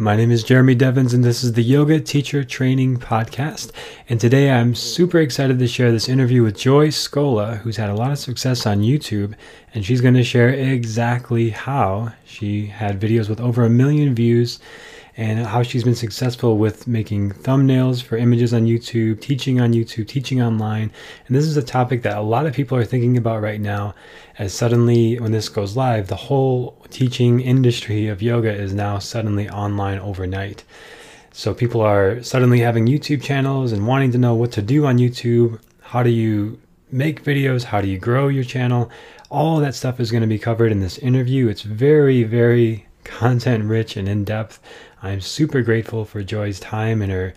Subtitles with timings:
[0.00, 3.72] My name is Jeremy Devins, and this is the Yoga Teacher Training Podcast.
[4.08, 7.96] And today I'm super excited to share this interview with Joy Scola, who's had a
[7.96, 9.34] lot of success on YouTube.
[9.74, 14.60] And she's going to share exactly how she had videos with over a million views
[15.18, 20.06] and how she's been successful with making thumbnails for images on YouTube, teaching on YouTube,
[20.06, 20.92] teaching online.
[21.26, 23.96] And this is a topic that a lot of people are thinking about right now,
[24.38, 29.50] as suddenly, when this goes live, the whole teaching industry of yoga is now suddenly
[29.50, 30.62] online overnight.
[31.32, 34.98] So people are suddenly having YouTube channels and wanting to know what to do on
[34.98, 35.60] YouTube.
[35.80, 36.60] How do you
[36.92, 37.64] make videos?
[37.64, 38.88] How do you grow your channel?
[39.30, 41.48] All that stuff is going to be covered in this interview.
[41.48, 44.60] It's very, very content rich and in depth.
[45.02, 47.34] I'm super grateful for Joy's time and her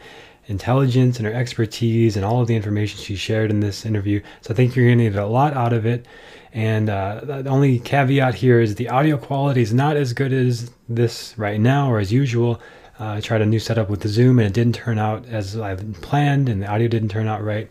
[0.47, 4.21] intelligence and her expertise and all of the information she shared in this interview.
[4.41, 6.05] So I think you're going to get a lot out of it.
[6.53, 10.71] And uh, the only caveat here is the audio quality is not as good as
[10.89, 12.59] this right now or as usual.
[12.99, 15.57] Uh, I tried a new setup with the Zoom and it didn't turn out as
[15.57, 17.69] I planned, and the audio didn't turn out right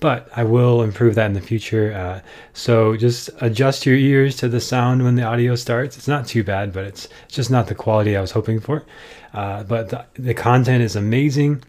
[0.00, 1.92] but I will improve that in the future.
[1.92, 2.20] Uh,
[2.52, 5.96] so just adjust your ears to the sound when the audio starts.
[5.96, 8.84] It's not too bad, but it's just not the quality I was hoping for.
[9.34, 11.62] Uh, but the, the, content is amazing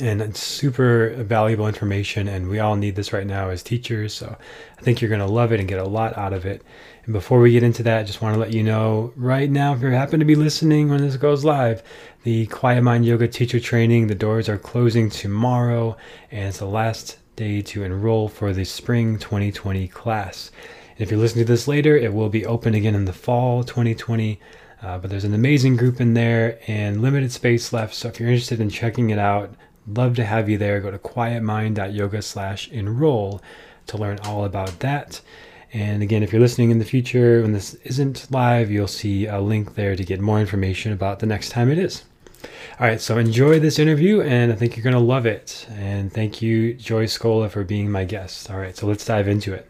[0.00, 4.14] and it's super valuable information, and we all need this right now as teachers.
[4.14, 4.36] So
[4.78, 6.62] I think you're going to love it and get a lot out of it.
[7.04, 9.74] And before we get into that, I just want to let you know right now,
[9.74, 11.82] if you happen to be listening when this goes live,
[12.22, 15.96] the Quiet Mind Yoga Teacher Training, the doors are closing tomorrow,
[16.30, 20.50] and it's the last day to enroll for the spring 2020 class.
[20.90, 23.62] And if you're listening to this later, it will be open again in the fall
[23.62, 24.40] 2020.
[24.82, 27.94] Uh, but there's an amazing group in there and limited space left.
[27.94, 29.54] So if you're interested in checking it out,
[29.86, 30.80] love to have you there.
[30.80, 33.40] Go to quietmind.yoga slash enroll
[33.86, 35.20] to learn all about that.
[35.72, 39.40] And again, if you're listening in the future when this isn't live, you'll see a
[39.40, 42.04] link there to get more information about the next time it is.
[42.80, 45.66] All right, so enjoy this interview, and I think you're going to love it.
[45.72, 48.48] And thank you, Joy Scola, for being my guest.
[48.52, 49.68] All right, so let's dive into it.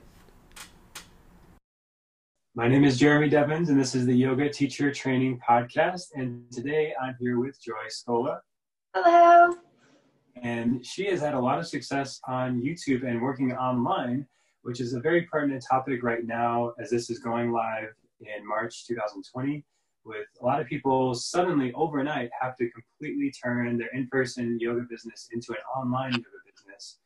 [2.55, 6.09] My name is Jeremy Devins, and this is the Yoga Teacher Training Podcast.
[6.17, 8.41] And today I'm here with Joy Scola.
[8.95, 9.57] Hello.
[10.43, 14.27] And she has had a lot of success on YouTube and working online,
[14.61, 17.89] which is a very pertinent topic right now as this is going live
[18.21, 19.65] in March 2020
[20.09, 25.29] with a lot of people suddenly overnight have to completely turn their in-person yoga business
[25.33, 26.99] into an online yoga business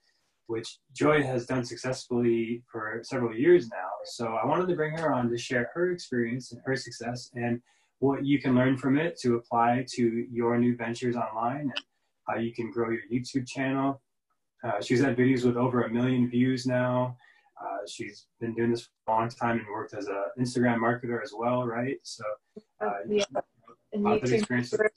[0.46, 3.90] which joy has done successfully for several years now.
[4.04, 7.60] So i wanted to bring her on to share her experience and her success and
[8.00, 11.84] what you can learn from it to apply to your new ventures online and
[12.28, 14.00] how you can grow your youtube channel.
[14.64, 17.16] Uh, she's had videos with over a million views now
[17.60, 21.22] uh, she's been doing this for a long time and worked as an Instagram marketer
[21.22, 21.96] as well, right?
[22.02, 22.24] So,
[22.80, 23.24] uh, yeah,
[23.94, 24.72] lots of experience.
[24.72, 24.90] With,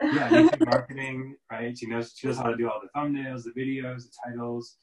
[0.02, 1.76] yeah, YouTube marketing, right?
[1.76, 4.76] She knows she knows how to do all the thumbnails, the videos, the titles,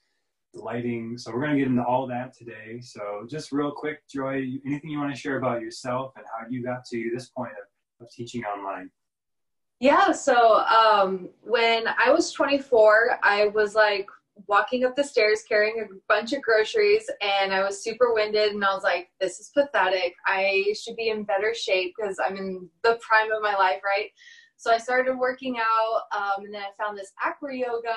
[0.54, 1.16] the lighting.
[1.18, 2.80] So we're going to get into all that today.
[2.80, 6.64] So just real quick, Joy, anything you want to share about yourself and how you
[6.64, 8.90] got to this point of, of teaching online?
[9.80, 14.06] Yeah, so um, when I was 24, I was like
[14.46, 18.64] walking up the stairs carrying a bunch of groceries and I was super winded and
[18.64, 20.14] I was like, this is pathetic.
[20.26, 24.10] I should be in better shape because I'm in the prime of my life, right?
[24.56, 27.94] So I started working out um, and then I found this acro yoga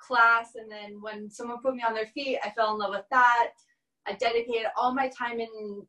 [0.00, 0.52] class.
[0.54, 3.50] And then when someone put me on their feet, I fell in love with that.
[4.06, 5.82] I dedicated all my time in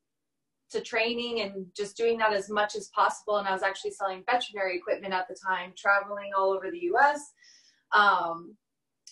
[0.71, 3.37] to training and just doing that as much as possible.
[3.37, 7.31] And I was actually selling veterinary equipment at the time, traveling all over the US.
[7.91, 8.55] Um,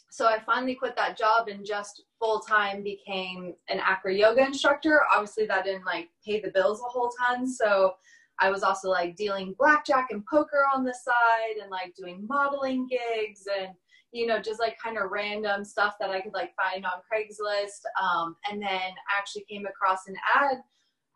[0.09, 5.01] so I finally quit that job and just full time became an acro yoga instructor.
[5.13, 7.47] Obviously, that didn't like pay the bills a whole ton.
[7.47, 7.93] So
[8.39, 12.87] I was also like dealing blackjack and poker on the side and like doing modeling
[12.87, 13.69] gigs and
[14.11, 17.81] you know just like kind of random stuff that I could like find on Craigslist.
[18.01, 20.57] Um, and then actually came across an ad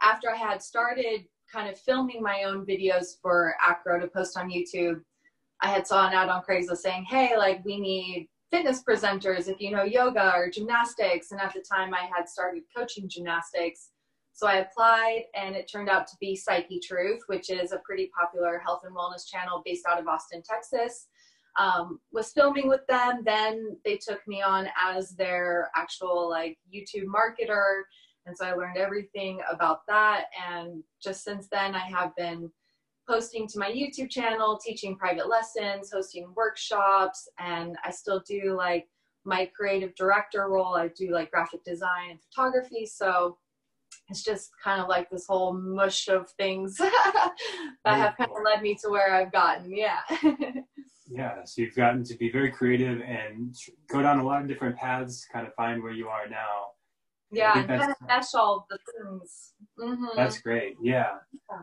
[0.01, 4.49] after I had started kind of filming my own videos for acro to post on
[4.49, 5.01] YouTube.
[5.61, 9.59] I had saw an ad on Craigslist saying, "Hey, like we need fitness presenters if
[9.59, 11.31] you know yoga or gymnastics.
[11.31, 13.89] And at the time, I had started coaching gymnastics.
[14.33, 18.09] So I applied, and it turned out to be Psyche Truth, which is a pretty
[18.17, 21.07] popular health and wellness channel based out of Austin, Texas.
[21.59, 23.23] Um, was filming with them.
[23.25, 27.81] Then they took me on as their actual like YouTube marketer.
[28.25, 30.25] And so I learned everything about that.
[30.49, 32.49] And just since then, I have been
[33.07, 38.87] posting to my YouTube channel, teaching private lessons, hosting workshops, and I still do like
[39.25, 40.75] my creative director role.
[40.75, 42.85] I do like graphic design and photography.
[42.85, 43.37] So
[44.09, 47.33] it's just kind of like this whole mush of things that
[47.85, 49.75] have kind of led me to where I've gotten.
[49.75, 49.99] Yeah.
[51.07, 51.43] yeah.
[51.45, 53.55] So you've gotten to be very creative and
[53.89, 56.71] go down a lot of different paths, kind of find where you are now.
[57.33, 59.53] Yeah, and kind of mesh all the things.
[59.81, 60.05] Mm-hmm.
[60.15, 60.77] That's great.
[60.81, 61.09] Yeah.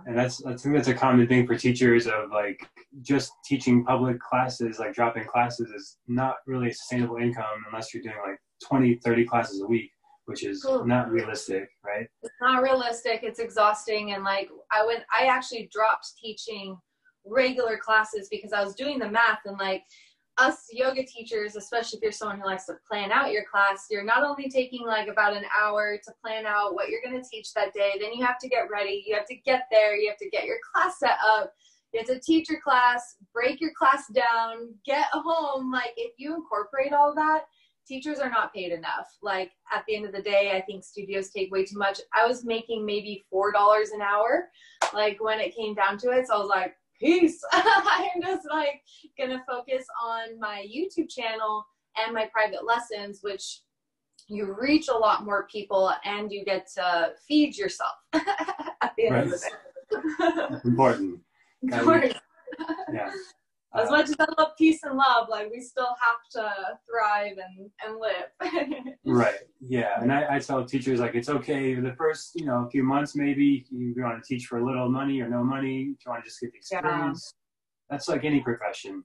[0.06, 2.68] And that's, I think that's a common thing for teachers of like
[3.00, 8.02] just teaching public classes, like dropping classes is not really a sustainable income unless you're
[8.02, 9.90] doing like 20, 30 classes a week
[10.28, 12.06] which is not realistic, right?
[12.22, 13.20] It's not realistic.
[13.22, 14.12] It's exhausting.
[14.12, 16.76] And like I went, I actually dropped teaching
[17.24, 19.84] regular classes because I was doing the math and like
[20.38, 24.04] us yoga teachers, especially if you're someone who likes to plan out your class, you're
[24.04, 27.52] not only taking like about an hour to plan out what you're going to teach
[27.54, 30.18] that day, then you have to get ready, you have to get there, you have
[30.18, 31.52] to get your class set up,
[31.92, 35.72] you have to teach your class, break your class down, get home.
[35.72, 37.44] Like if you incorporate all that,
[37.86, 39.08] teachers are not paid enough.
[39.22, 42.00] Like at the end of the day, I think studios take way too much.
[42.14, 44.50] I was making maybe four dollars an hour,
[44.92, 46.26] like when it came down to it.
[46.26, 47.40] So I was like, peace.
[47.52, 48.82] I'm just like
[49.18, 51.64] gonna focus on my YouTube channel
[51.96, 53.60] and my private lessons, which
[54.28, 59.14] you reach a lot more people and you get to feed yourself at the end
[59.14, 59.24] right.
[59.24, 60.58] of the day.
[60.64, 61.20] Important.
[61.62, 62.16] Important.
[62.92, 63.10] yeah
[63.74, 66.50] as much as I love peace and love, like we still have to
[66.88, 68.94] thrive and, and live.
[69.04, 69.40] right.
[69.60, 70.00] Yeah.
[70.00, 73.14] And I, I tell teachers like it's okay the first, you know, a few months
[73.14, 76.24] maybe you want to teach for a little money or no money, if you want
[76.24, 77.34] to just get the experience.
[77.34, 77.96] Yeah.
[77.96, 79.04] That's like any profession.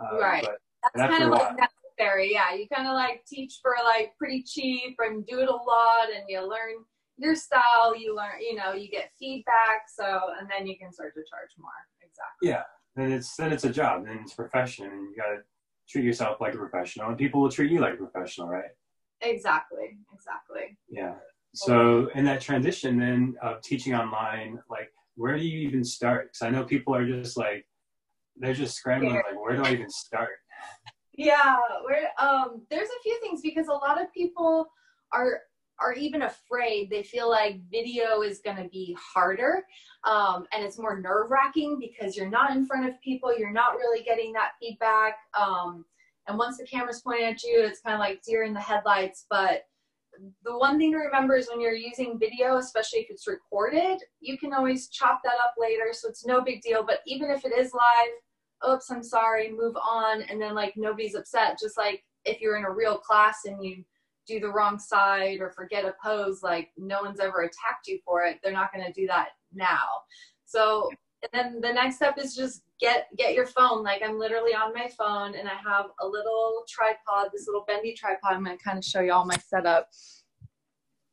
[0.00, 0.46] Uh, right.
[0.94, 2.32] That's kind of like necessary.
[2.32, 2.54] Yeah.
[2.54, 6.24] You kind of like teach for like pretty cheap and do it a lot and
[6.28, 6.84] you learn
[7.16, 9.86] your style, you learn, you know, you get feedback.
[9.92, 11.70] So, and then you can start to charge more.
[12.00, 12.50] Exactly.
[12.50, 12.62] Yeah
[12.96, 15.42] then it's then it's a job, then it's a profession, and you gotta
[15.88, 18.70] treat yourself like a professional, and people will treat you like a professional, right?
[19.20, 19.98] Exactly.
[20.12, 20.76] Exactly.
[20.88, 21.14] Yeah.
[21.54, 26.26] So in that transition, then of teaching online, like where do you even start?
[26.26, 27.66] Because I know people are just like
[28.36, 30.30] they're just scrambling, like where do I even start?
[31.16, 34.66] Yeah, where um, there's a few things because a lot of people
[35.12, 35.42] are
[35.80, 36.90] are even afraid.
[36.90, 39.64] They feel like video is going to be harder
[40.04, 43.76] um, and it's more nerve wracking because you're not in front of people, you're not
[43.76, 45.16] really getting that feedback.
[45.38, 45.84] Um,
[46.28, 49.26] and once the camera's pointing at you, it's kind of like deer in the headlights.
[49.28, 49.62] But
[50.44, 54.38] the one thing to remember is when you're using video, especially if it's recorded, you
[54.38, 55.92] can always chop that up later.
[55.92, 56.84] So it's no big deal.
[56.84, 60.22] But even if it is live, oops, I'm sorry, move on.
[60.22, 61.58] And then like nobody's upset.
[61.60, 63.84] Just like if you're in a real class and you
[64.26, 68.24] do the wrong side or forget a pose, like no one's ever attacked you for
[68.24, 68.38] it.
[68.42, 69.84] They're not going to do that now.
[70.46, 70.90] So,
[71.22, 73.82] and then the next step is just get get your phone.
[73.82, 77.94] Like I'm literally on my phone and I have a little tripod, this little bendy
[77.94, 78.32] tripod.
[78.32, 79.88] I'm going to kind of show you all my setup.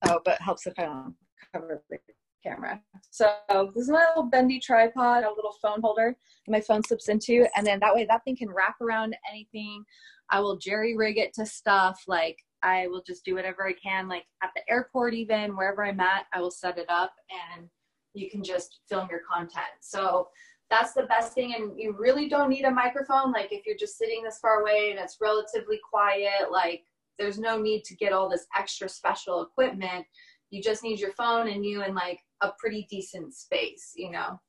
[0.07, 1.15] Oh, but helps if I don't
[1.53, 1.97] cover the
[2.43, 2.81] camera.
[3.11, 3.31] So
[3.75, 6.15] this is my little bendy tripod, a little phone holder
[6.47, 9.83] my phone slips into, and then that way that thing can wrap around anything.
[10.29, 14.07] I will jerry rig it to stuff like I will just do whatever I can,
[14.07, 17.13] like at the airport, even wherever I'm at, I will set it up
[17.55, 17.67] and
[18.13, 19.65] you can just film your content.
[19.81, 20.27] So
[20.69, 21.53] that's the best thing.
[21.55, 23.31] And you really don't need a microphone.
[23.31, 26.83] Like if you're just sitting this far away and it's relatively quiet, like
[27.19, 30.05] there's no need to get all this extra special equipment.
[30.49, 34.39] You just need your phone and you in like a pretty decent space, you know?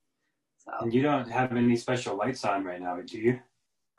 [0.58, 0.72] So.
[0.80, 3.40] And you don't have any special lights on right now, do you?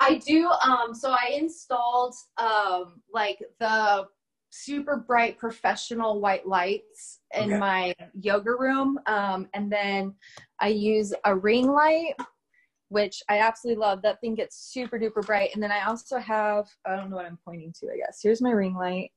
[0.03, 0.49] I do.
[0.65, 4.05] Um, so I installed um, like the
[4.49, 7.57] super bright professional white lights in okay.
[7.57, 8.99] my yoga room.
[9.07, 10.13] Um, and then
[10.59, 12.13] I use a ring light,
[12.89, 14.01] which I absolutely love.
[14.03, 15.49] That thing gets super duper bright.
[15.53, 18.19] And then I also have, I don't know what I'm pointing to, I guess.
[18.21, 19.11] Here's my ring light.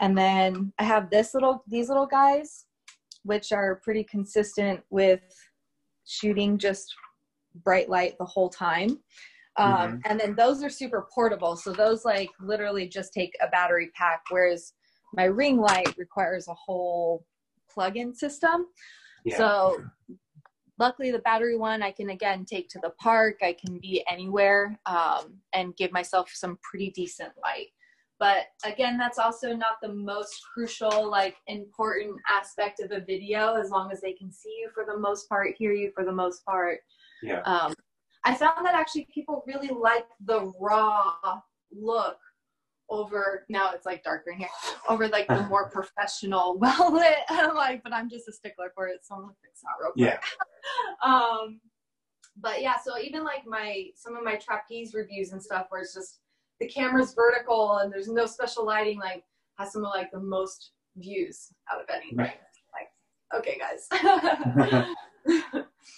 [0.00, 2.66] And then I have this little, these little guys,
[3.22, 5.22] which are pretty consistent with
[6.04, 6.94] shooting just
[7.64, 8.98] bright light the whole time.
[9.56, 9.96] Um, mm-hmm.
[10.06, 11.56] And then those are super portable.
[11.56, 14.72] So those like literally just take a battery pack, whereas
[15.14, 17.24] my ring light requires a whole
[17.70, 18.66] plug-in system.
[19.24, 19.36] Yeah.
[19.36, 19.84] So
[20.78, 23.36] luckily the battery one I can again take to the park.
[23.42, 27.68] I can be anywhere um, and give myself some pretty decent light.
[28.20, 33.70] But again, that's also not the most crucial, like important aspect of a video, as
[33.70, 36.44] long as they can see you for the most part, hear you for the most
[36.44, 36.78] part.
[37.22, 37.40] Yeah.
[37.42, 37.74] Um,
[38.24, 41.14] I found that actually people really like the raw
[41.72, 42.18] look
[42.90, 44.48] over now it's like darker in here
[44.90, 48.88] over like the more professional well lit I'm like but I'm just a stickler for
[48.88, 51.60] it so I'm gonna fix that real quick yeah um
[52.36, 55.94] but yeah so even like my some of my trapeze reviews and stuff where it's
[55.94, 56.20] just
[56.60, 59.24] the camera's vertical and there's no special lighting like
[59.58, 62.38] has some of like the most views out of anything right.
[62.72, 62.88] like
[63.34, 63.88] okay, guys.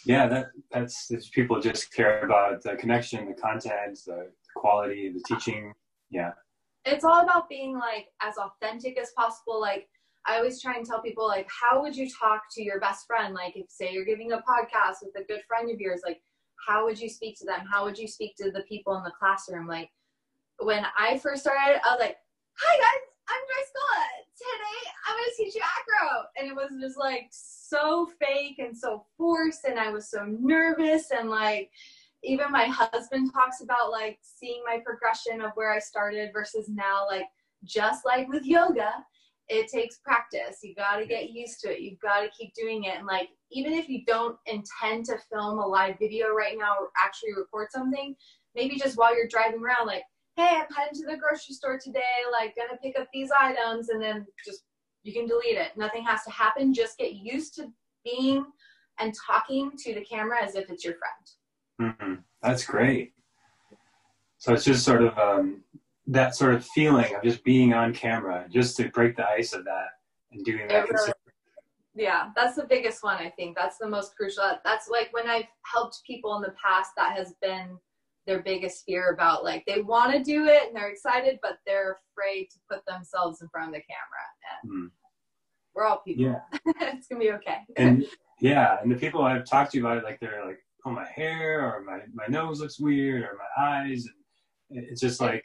[0.05, 5.23] Yeah, that that's, that's people just care about the connection, the content, the quality, the
[5.27, 5.73] teaching.
[6.11, 6.33] Yeah.
[6.85, 9.61] It's all about being like as authentic as possible.
[9.61, 9.89] Like
[10.27, 13.35] I always try and tell people like how would you talk to your best friend?
[13.35, 16.21] Like if say you're giving a podcast with a good friend of yours, like
[16.67, 17.61] how would you speak to them?
[17.71, 19.67] How would you speak to the people in the classroom?
[19.67, 19.91] Like
[20.59, 22.17] when I first started, I was like,
[22.59, 24.05] Hi guys, I'm Joy Scola.
[24.37, 26.27] Today I'm gonna teach you acro.
[26.39, 31.11] And it was just like so fake and so forced and I was so nervous
[31.11, 31.71] and like
[32.23, 37.07] even my husband talks about like seeing my progression of where I started versus now,
[37.09, 37.27] like
[37.65, 38.93] just like with yoga,
[39.49, 40.59] it takes practice.
[40.63, 41.81] You got to get used to it.
[41.81, 42.99] You've got to keep doing it.
[42.99, 46.91] And like, even if you don't intend to film a live video right now or
[46.97, 48.17] actually record something,
[48.55, 50.03] maybe just while you're driving around, like,
[50.37, 54.01] hey, I'm heading to the grocery store today, like, gonna pick up these items, and
[54.03, 54.65] then just
[55.03, 55.77] you can delete it.
[55.77, 56.75] Nothing has to happen.
[56.75, 57.73] Just get used to
[58.05, 58.45] being
[58.99, 61.95] and talking to the camera as if it's your friend.
[62.01, 62.15] Mm-hmm.
[62.43, 63.13] That's great.
[64.39, 65.63] So it's just sort of um,
[66.07, 69.65] that sort of feeling of just being on camera, just to break the ice of
[69.65, 69.89] that
[70.33, 70.89] and doing that.
[70.89, 71.13] Really,
[71.95, 73.17] yeah, that's the biggest one.
[73.17, 74.43] I think that's the most crucial.
[74.65, 77.79] That's like when I've helped people in the past, that has been
[78.27, 81.99] their biggest fear about like they want to do it and they're excited, but they're
[82.11, 84.63] afraid to put themselves in front of the camera.
[84.63, 84.91] And mm.
[85.75, 86.25] we're all people.
[86.25, 86.41] Yeah.
[86.81, 87.59] it's gonna be okay.
[87.77, 88.05] and
[88.41, 91.63] yeah, and the people I've talked to about it, like they're like, oh, my hair
[91.63, 94.07] or my my nose looks weird or my eyes,
[94.71, 95.45] and it's just like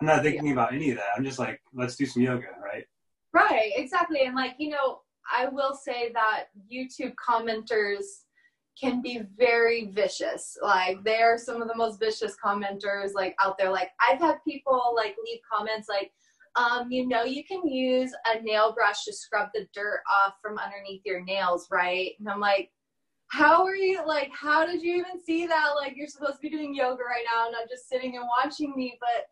[0.00, 0.52] I'm not thinking yeah.
[0.52, 1.08] about any of that.
[1.16, 2.84] I'm just like, let's do some yoga, right?
[3.32, 4.24] Right, exactly.
[4.24, 8.04] And like, you know, I will say that YouTube commenters
[8.80, 10.56] can be very vicious.
[10.62, 13.70] Like they are some of the most vicious commenters like out there.
[13.70, 16.12] Like I've had people like leave comments like,
[16.56, 20.58] um, you know, you can use a nail brush to scrub the dirt off from
[20.58, 22.12] underneath your nails, right?
[22.18, 22.70] And I'm like,
[23.28, 25.70] how are you like how did you even see that?
[25.76, 28.74] Like you're supposed to be doing yoga right now, and not just sitting and watching
[28.74, 29.26] me, but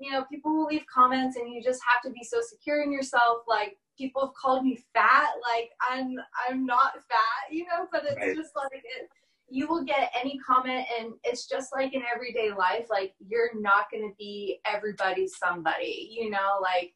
[0.00, 2.90] you know, people will leave comments and you just have to be so secure in
[2.90, 3.38] yourself.
[3.46, 5.28] Like people have called me fat.
[5.54, 6.16] Like I'm,
[6.48, 8.36] I'm not fat, you know, but it's right.
[8.36, 9.08] just like it,
[9.48, 12.86] you will get any comment and it's just like in everyday life.
[12.90, 16.94] Like you're not going to be everybody's somebody, you know, like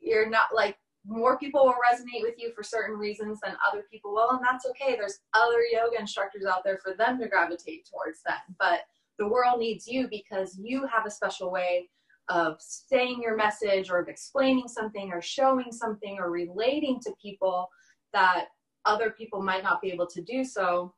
[0.00, 4.12] you're not like more people will resonate with you for certain reasons than other people
[4.12, 4.30] will.
[4.30, 4.94] And that's okay.
[4.94, 8.42] There's other yoga instructors out there for them to gravitate towards that.
[8.58, 8.80] But
[9.18, 11.88] the world needs you because you have a special way
[12.28, 17.68] of saying your message or of explaining something or showing something or relating to people
[18.12, 18.46] that
[18.84, 20.94] other people might not be able to do so.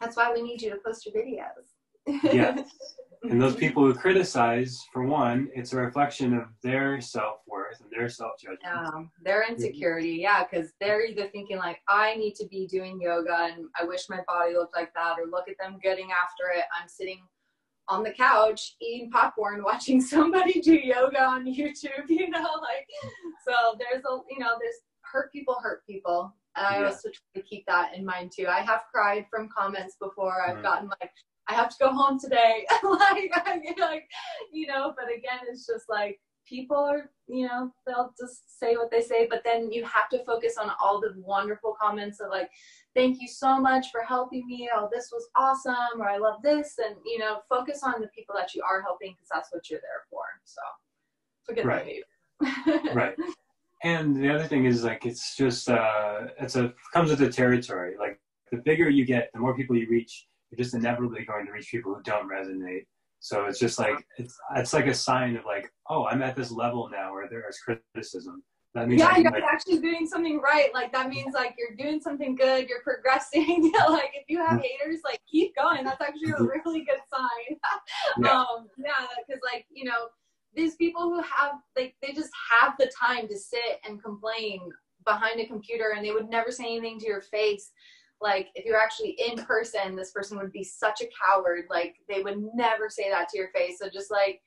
[0.00, 2.22] That's why we need you to post your videos.
[2.32, 2.62] Yeah.
[3.22, 8.08] And those people who criticize for one it's a reflection of their self-worth and their
[8.08, 8.60] self-judgment.
[8.62, 8.90] Yeah
[9.24, 10.18] their insecurity.
[10.20, 14.08] Yeah because they're either thinking like i need to be doing yoga and i wish
[14.08, 16.64] my body looked like that or look at them getting after it.
[16.80, 17.20] I'm sitting
[17.88, 22.86] on the couch eating popcorn watching somebody do yoga on youtube you know like
[23.46, 26.86] so there's a you know there's hurt people hurt people and i yeah.
[26.86, 30.56] also try to keep that in mind too i have cried from comments before i've
[30.56, 30.62] mm.
[30.62, 31.10] gotten like
[31.48, 33.30] i have to go home today like,
[33.78, 34.08] like
[34.52, 38.90] you know but again it's just like people are, you know, they'll just say what
[38.90, 42.48] they say, but then you have to focus on all the wonderful comments of like,
[42.94, 44.68] thank you so much for helping me.
[44.74, 46.00] Oh, this was awesome.
[46.00, 46.76] Or I love this.
[46.84, 49.80] And, you know, focus on the people that you are helping because that's what you're
[49.80, 50.22] there for.
[50.44, 50.62] So
[51.44, 52.02] forget right.
[52.40, 52.90] that.
[52.94, 53.14] right.
[53.82, 57.94] And the other thing is like, it's just, uh, it's a, comes with the territory.
[57.98, 61.52] Like the bigger you get, the more people you reach, you're just inevitably going to
[61.52, 62.86] reach people who don't resonate
[63.20, 66.50] so it's just like it's it's like a sign of like, oh, I'm at this
[66.50, 68.42] level now where there is criticism.
[68.74, 70.68] That means yeah, you're like, actually doing something right.
[70.74, 72.68] Like that means like you're doing something good.
[72.68, 73.72] You're progressing.
[73.88, 75.82] like if you have haters, like keep going.
[75.82, 77.58] That's actually a really good sign.
[78.22, 78.32] yeah.
[78.32, 80.08] Um, yeah, because like you know
[80.54, 84.60] these people who have like they just have the time to sit and complain
[85.06, 87.70] behind a computer and they would never say anything to your face
[88.20, 91.64] like if you're actually in person this person would be such a coward.
[91.70, 93.78] Like they would never say that to your face.
[93.78, 94.40] So just like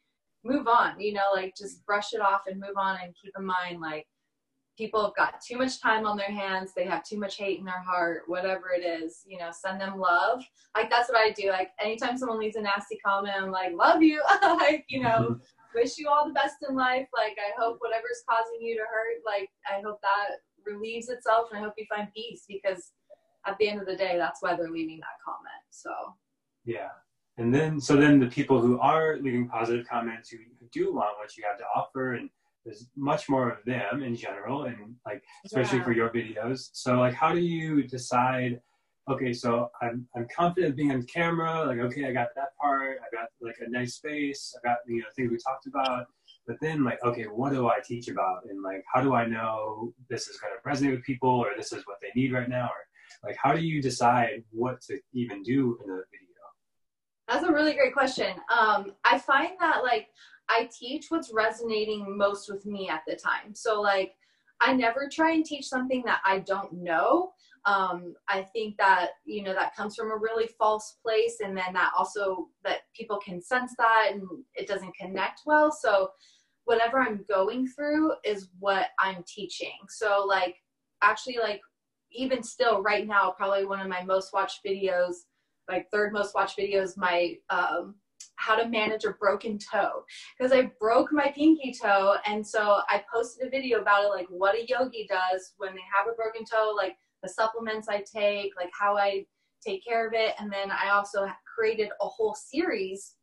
[0.45, 2.97] move on you know like just brush it off and move on.
[3.03, 4.07] And keep in mind like
[4.77, 6.71] people have got too much time on their hands.
[6.73, 9.99] They have too much hate in their heart whatever it is you know send them
[9.99, 10.43] love.
[10.75, 11.49] Like that's what i do.
[11.49, 14.21] Like anytime someone leaves a nasty comment i'm like love you.
[14.41, 15.33] Like you know mm-hmm.
[15.75, 17.07] wish you all the best in life.
[17.15, 21.59] Like i hope whatever's causing you to hurt like i hope that relieves itself and
[21.59, 22.91] i hope you find peace because
[23.45, 25.63] at the end of the day, that's why they're leaving that comment.
[25.69, 25.91] So,
[26.65, 26.89] yeah.
[27.37, 31.17] And then, so then the people who are leaving positive comments, who, who do want
[31.17, 32.29] what you have to offer and
[32.65, 35.83] there's much more of them in general, and like especially Yeah.
[35.85, 36.69] for your videos.
[36.73, 38.61] So like, how do you decide?
[39.09, 41.63] Okay, so I'm I'm confident being on camera.
[41.65, 42.97] Like, okay, I got that part.
[43.01, 44.53] I got like a nice space.
[44.57, 46.07] I got you know things we talked about.
[46.45, 48.41] But then like, okay, what do I teach about?
[48.49, 51.71] And like, how do I know this is going to resonate with people, or this
[51.71, 52.81] is what they need right now, or
[53.23, 56.29] like, how do you decide what to even do in a video?
[57.27, 58.35] That's a really great question.
[58.51, 60.07] Um, I find that like
[60.49, 63.53] I teach what's resonating most with me at the time.
[63.53, 64.13] So like
[64.61, 67.31] I never try and teach something that I don't know.
[67.65, 71.73] Um, I think that you know that comes from a really false place, and then
[71.73, 74.23] that also that people can sense that and
[74.55, 75.71] it doesn't connect well.
[75.71, 76.09] So
[76.65, 79.77] whatever I'm going through is what I'm teaching.
[79.87, 80.55] So like
[81.01, 81.61] actually like
[82.11, 85.13] even still right now probably one of my most watched videos
[85.67, 87.95] like third most watched videos my um,
[88.39, 90.03] how to manage a broken toe.
[90.37, 94.27] Because I broke my pinky toe and so I posted a video about it like
[94.29, 98.53] what a yogi does when they have a broken toe like the supplements I take
[98.57, 99.25] like how I
[99.65, 100.35] take care of it.
[100.39, 103.15] And then I also created a whole series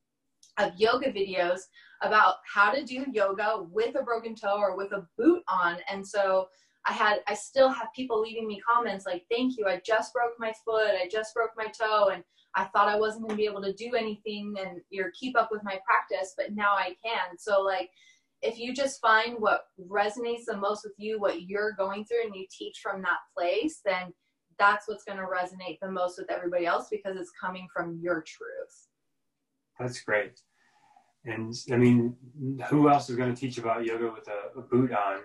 [0.59, 1.61] of yoga videos
[2.03, 5.79] about how to do yoga with a broken toe or with a boot on.
[5.91, 6.49] And so
[6.89, 10.35] I had I still have people leaving me comments like thank you I just broke
[10.39, 12.23] my foot I just broke my toe and
[12.57, 15.51] I thought I wasn't going to be able to do anything and you're keep up
[15.53, 17.39] with my practice, but now I can.
[17.39, 17.91] So like,
[18.41, 22.35] if you just find what resonates the most with you, what you're going through, and
[22.35, 24.13] you teach from that place, then
[24.59, 28.23] that's what's going to resonate the most with everybody else because it's coming from your
[28.27, 28.89] truth.
[29.79, 30.41] That's great.
[31.27, 32.15] And I mean,
[32.71, 35.21] who else is going to teach about yoga with a, a boot on,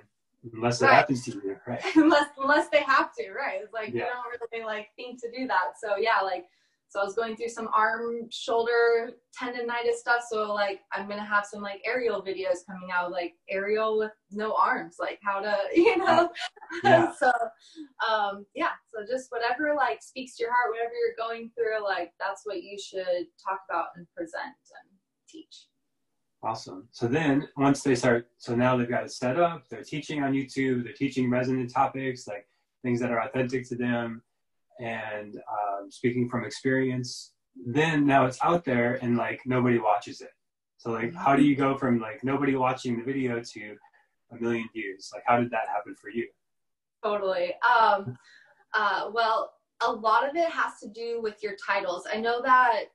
[0.54, 0.96] unless it Right.
[0.96, 1.82] happens to you, right?
[1.96, 3.62] unless unless they have to, right?
[3.64, 4.06] It's like Yeah.
[4.06, 5.80] you don't really like think to do that.
[5.80, 6.46] So yeah, like
[6.90, 10.24] so I was going through some arm, shoulder tendonitis stuff.
[10.30, 14.54] So like I'm gonna have some like aerial videos coming out, like aerial with no
[14.56, 16.30] arms, like how to, you know.
[16.84, 17.12] Yeah.
[17.14, 17.32] so
[18.08, 22.12] um yeah, so just whatever like speaks to your heart, whatever you're going through, like
[22.20, 24.90] that's what you should talk about and present and
[25.30, 25.68] teach.
[26.44, 26.88] Awesome.
[26.92, 30.34] So then once they start, so now they've got it set up, they're teaching on
[30.34, 32.48] YouTube, they're teaching resonant topics, like
[32.84, 34.24] things that are authentic to them
[34.80, 37.34] and um, speaking from experience.
[37.68, 40.32] Then now it's out there and like nobody watches it.
[40.77, 43.75] So like, how do you go from like nobody watching the video to
[44.32, 45.12] a million views?
[45.14, 46.27] Like, how did that happen for you?
[47.04, 47.54] Totally.
[47.62, 48.18] Um,
[48.74, 52.08] uh, well, a lot of it has to do with your titles.
[52.12, 52.86] I know that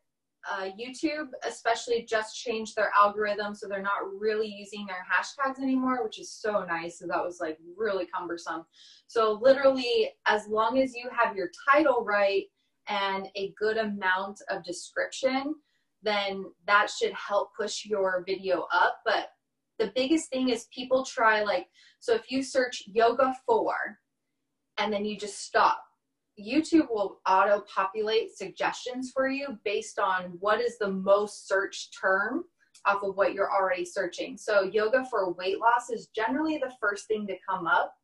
[0.51, 6.05] uh, YouTube, especially, just changed their algorithm, so they're not really using their hashtags anymore,
[6.05, 6.99] which is so nice.
[6.99, 8.65] So that was like really cumbersome.
[9.07, 12.45] So literally, as long as you have your title right
[12.89, 15.55] and a good amount of description,
[16.03, 19.01] then that should help push your video up.
[19.05, 19.31] But
[19.79, 21.67] the biggest thing is people try like
[22.01, 23.75] so if you search yoga for
[24.79, 25.83] and then you just stop,
[26.39, 32.45] YouTube will auto populate suggestions for you based on what is the most searched term
[32.85, 34.37] off of what you're already searching.
[34.37, 37.95] So, yoga for weight loss is generally the first thing to come up.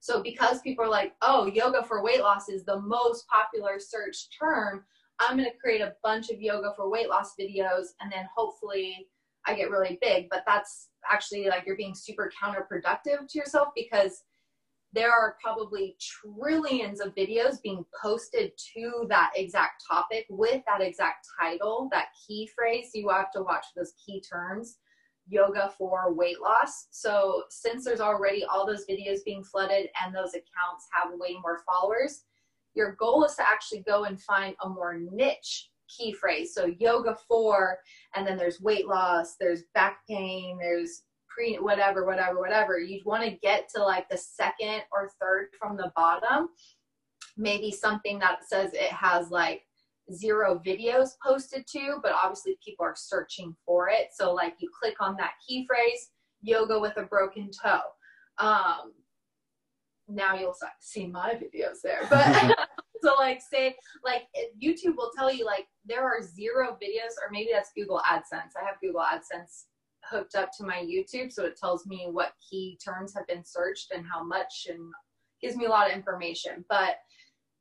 [0.00, 4.28] So, because people are like, oh, yoga for weight loss is the most popular search
[4.38, 4.84] term,
[5.18, 9.08] I'm going to create a bunch of yoga for weight loss videos and then hopefully
[9.46, 10.28] I get really big.
[10.30, 14.22] But that's actually like you're being super counterproductive to yourself because
[14.96, 21.26] there are probably trillions of videos being posted to that exact topic with that exact
[21.38, 22.90] title, that key phrase.
[22.94, 24.78] You have to watch those key terms
[25.28, 26.86] yoga for weight loss.
[26.90, 31.60] So, since there's already all those videos being flooded and those accounts have way more
[31.66, 32.24] followers,
[32.74, 36.54] your goal is to actually go and find a more niche key phrase.
[36.54, 37.78] So, yoga for,
[38.14, 41.02] and then there's weight loss, there's back pain, there's
[41.36, 42.78] pre whatever whatever whatever.
[42.78, 46.48] You'd want to get to like the second or third from the bottom.
[47.36, 49.62] Maybe something that says it has like
[50.12, 54.08] zero videos posted to but obviously people are searching for it.
[54.14, 56.10] So like you click on that key phrase
[56.42, 57.80] yoga with a broken toe.
[58.38, 58.92] Um
[60.08, 62.06] now you'll see my videos there.
[62.08, 62.56] But
[63.02, 64.22] so like say like
[64.62, 68.52] youtube will tell you like there are zero videos or maybe that's google adsense.
[68.60, 69.64] I have google adsense
[70.10, 73.92] hooked up to my YouTube, so it tells me what key terms have been searched
[73.94, 74.78] and how much, and
[75.42, 76.64] gives me a lot of information.
[76.68, 76.96] But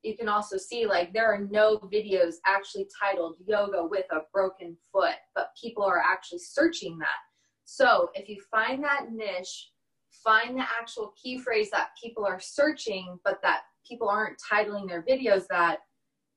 [0.04, 4.78] you can also see like there are no videos actually titled yoga with a broken
[4.92, 7.20] foot, but people are actually searching that.
[7.66, 9.72] So if you find that niche,
[10.24, 15.04] find the actual key phrase that people are searching, but that people aren't titling their
[15.04, 15.80] videos that,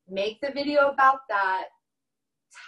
[0.08, 1.64] make the video about that,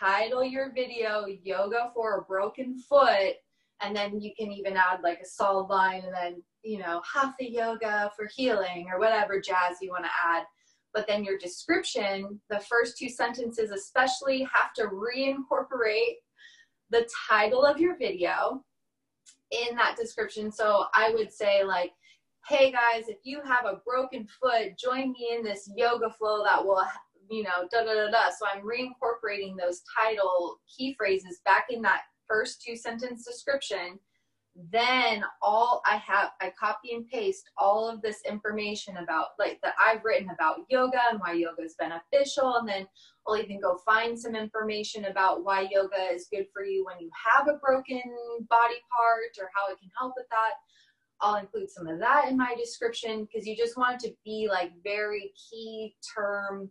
[0.01, 3.35] title your video yoga for a broken foot
[3.81, 7.51] and then you can even add like a solid line and then you know hatha
[7.51, 10.45] yoga for healing or whatever jazz you want to add.
[10.93, 16.17] But then your description the first two sentences especially have to reincorporate
[16.91, 18.65] the title of your video
[19.51, 20.53] in that description.
[20.53, 21.93] So i would say like
[22.49, 26.65] hey guys if you have a broken foot join me in this yoga flow that
[26.65, 26.83] will
[27.31, 31.81] you know da da da da so i'm reincorporating those title key phrases back in
[31.81, 33.99] that first two sentence description
[34.71, 39.75] then all I have, I copy and paste all of this information about like that
[39.81, 42.57] I've written about yoga and why yoga is beneficial.
[42.57, 42.87] And then
[43.27, 47.11] I'll even go find some information about why yoga is good for you when you
[47.33, 48.03] have a broken
[48.49, 50.55] body part or how it can help with that.
[51.21, 54.49] I'll include some of that in my description because you just want it to be
[54.51, 56.71] like very key term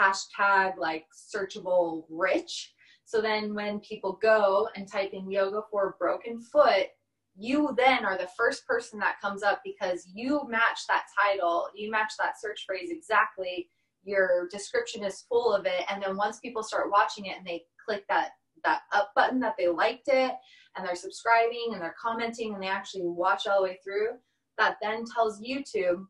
[0.00, 2.74] hashtag like searchable rich
[3.06, 6.88] so then when people go and type in yoga for broken foot,
[7.36, 11.88] you then are the first person that comes up because you match that title, you
[11.88, 13.68] match that search phrase exactly.
[14.02, 15.84] Your description is full of it.
[15.88, 18.30] And then once people start watching it and they click that
[18.64, 20.32] that up button that they liked it
[20.76, 24.16] and they're subscribing and they're commenting and they actually watch all the way through,
[24.58, 26.04] that then tells YouTube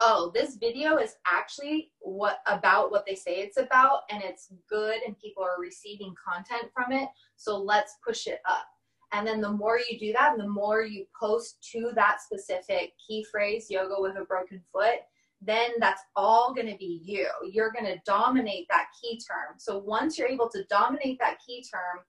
[0.00, 4.96] oh, this video is actually what about what they say it's about and it's good
[5.06, 7.08] and people are receiving content from it.
[7.36, 8.66] So let's push it up.
[9.12, 13.26] And then the more you do that, the more you post to that specific key
[13.30, 15.00] phrase, yoga with a broken foot,
[15.42, 17.26] then that's all going to be you.
[17.50, 19.56] You're going to dominate that key term.
[19.58, 22.04] So once you're able to dominate that key term,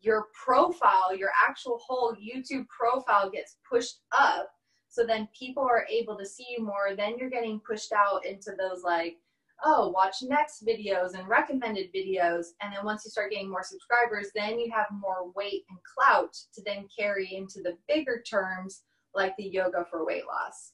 [0.00, 4.48] your profile, your actual whole YouTube profile gets pushed up
[4.88, 6.96] so then people are able to see you more.
[6.96, 9.16] Then you're getting pushed out into those like,
[9.64, 12.46] oh, watch next videos and recommended videos.
[12.62, 16.34] And then once you start getting more subscribers, then you have more weight and clout
[16.54, 18.82] to then carry into the bigger terms
[19.14, 20.72] like the yoga for weight loss.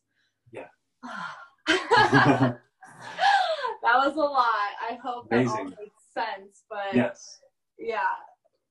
[0.53, 0.69] Yeah.
[1.67, 2.59] that
[3.83, 4.73] was a lot.
[4.89, 6.65] I hope that all makes sense.
[6.69, 7.39] But yes.
[7.79, 7.99] Yeah.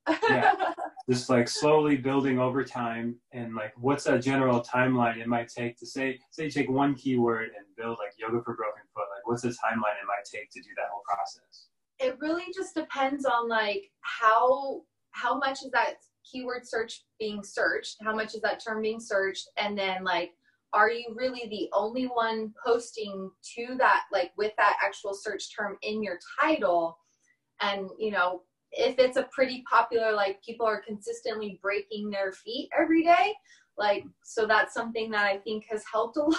[0.07, 0.53] Yeah.
[1.09, 5.77] Just like slowly building over time and like what's a general timeline it might take
[5.79, 9.07] to say say you take one keyword and build like yoga for broken foot.
[9.13, 11.67] Like what's the timeline it might take to do that whole process?
[11.99, 15.95] It really just depends on like how how much is that
[16.29, 20.31] keyword search being searched, how much is that term being searched, and then like
[20.73, 25.77] are you really the only one posting to that like with that actual search term
[25.83, 26.97] in your title
[27.61, 28.41] and you know
[28.73, 33.33] if it's a pretty popular like people are consistently breaking their feet every day
[33.77, 36.38] like so that's something that i think has helped a lot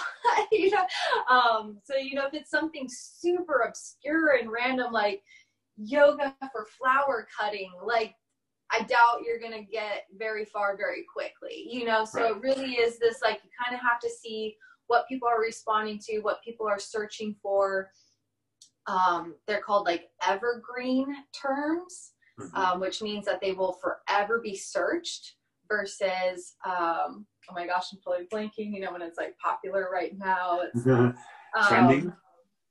[0.51, 0.85] you know?
[1.29, 5.21] Um so you know if it's something super obscure and random like
[5.77, 8.15] yoga for flower cutting like
[8.71, 12.05] i doubt you're gonna get very far very quickly you know?
[12.05, 12.31] So right.
[12.31, 14.55] it really is this like you kind of have to see
[14.87, 17.89] what people are responding to what people are searching for.
[18.87, 22.55] Um, they're called like evergreen terms mm-hmm.
[22.55, 25.35] um, which means that they will forever be searched
[25.69, 30.17] versus um, oh my gosh i'm totally blanking you know when it's like popular right
[30.17, 31.15] now it's um,
[31.67, 32.13] trending?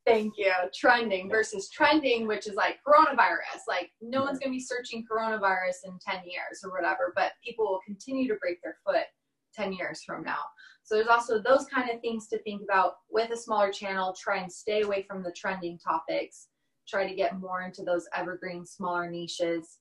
[0.06, 0.52] Thank you.
[0.74, 3.62] Trending versus trending which is like coronavirus.
[3.66, 7.64] Like no one's going to be searching coronavirus in 10 years or whatever but people
[7.64, 9.06] will continue to break their foot
[9.54, 10.40] 10 years from now.
[10.82, 14.38] So there's also those kind of things to think about with a smaller channel try
[14.38, 16.48] and stay away from the trending topics
[16.88, 19.78] try to get more into those evergreen smaller niches.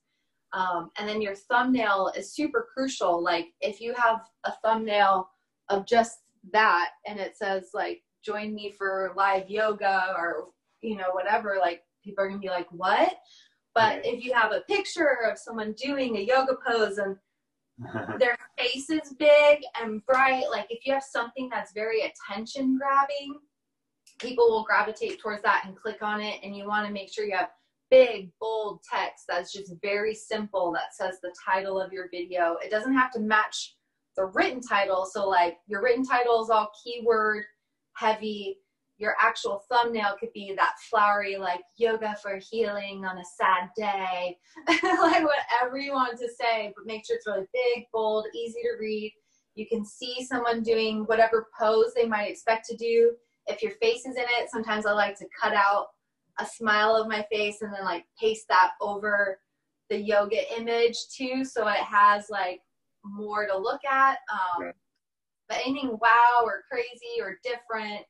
[0.52, 3.22] Um, and then your thumbnail is super crucial.
[3.22, 5.28] Like if you have a thumbnail
[5.68, 6.18] of just
[6.52, 10.48] that and it says like join me for live yoga or
[10.80, 13.14] you know whatever, like people are gonna be like what?
[13.74, 17.16] But if you have a picture of someone doing a yoga pose and
[18.20, 23.34] their face is big and bright, like if you have something that's very attention grabbing,
[24.24, 26.40] people will gravitate towards that and click on it.
[26.42, 27.50] And you want to make sure you have
[27.90, 32.56] big, bold text that's just very simple that says the title of your video.
[32.64, 33.76] It doesn't have to match
[34.16, 35.06] the written title.
[35.10, 37.44] So, like, your written title is all keyword
[37.94, 38.58] heavy.
[38.98, 44.38] Your actual thumbnail could be that flowery, like yoga for healing on a sad day,
[44.68, 48.80] like whatever you want to say, but make sure it's really big, bold, easy to
[48.80, 49.12] read.
[49.56, 53.14] You can see someone doing whatever pose they might expect to do
[53.46, 55.88] if your face is in it, sometimes I like to cut out
[56.40, 59.38] a smile of my face and then like paste that over
[59.90, 62.60] the yoga image too, so it has like
[63.04, 64.18] more to look at.
[64.32, 64.72] Um,
[65.48, 68.02] but anything wow or crazy or different,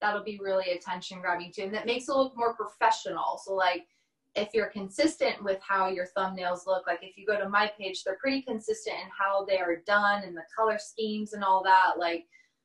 [0.00, 3.40] that'll be really attention grabbing too, and that makes it look more professional.
[3.44, 3.86] So like
[4.34, 8.02] if you're consistent with how your thumbnails look, like if you go to my page,
[8.02, 11.98] they're pretty consistent in how they are done and the color schemes and all that.
[11.98, 12.24] Like,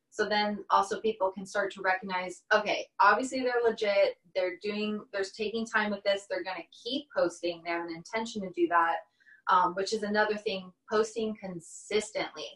[0.09, 4.15] so then also people can start to recognize, okay, obviously they're legit.
[4.35, 6.25] They're doing, they're taking time with this.
[6.29, 7.61] They're going to keep posting.
[7.63, 8.95] They have an intention to do that,
[9.51, 12.47] um, which is another thing, posting consistently.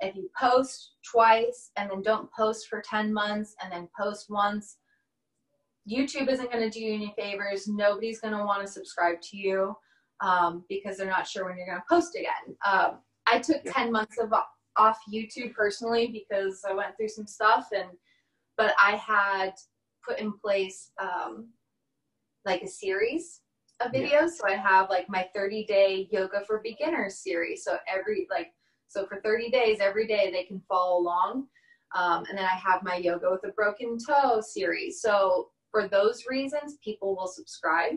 [0.00, 4.76] If you post twice and then don't post for 10 months and then post once,
[5.90, 7.68] YouTube isn't going to do you any favors.
[7.68, 9.74] Nobody's going to want to subscribe to you
[10.20, 12.56] um, because they're not sure when you're going to post again.
[12.66, 14.32] Um, I took 10 months of
[14.76, 17.88] off YouTube personally because I went through some stuff and
[18.56, 19.52] but I had
[20.06, 21.48] put in place um,
[22.44, 23.40] like a series
[23.80, 24.10] of videos.
[24.10, 24.26] Yeah.
[24.28, 27.64] So I have like my 30 day yoga for beginners series.
[27.64, 28.52] So every like
[28.88, 31.48] so for 30 days, every day they can follow along.
[31.94, 35.00] Um, and then I have my yoga with a broken toe series.
[35.00, 37.94] So for those reasons, people will subscribe